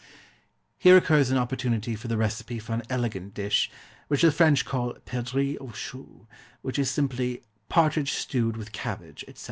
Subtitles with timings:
[0.79, 3.69] Here occurs an opportunity for the recipe for an elegant dish,
[4.07, 6.25] which the French call Perdrix aux Choux,
[6.63, 9.39] which is simply _Partridge Stewed with Cabbage, etc.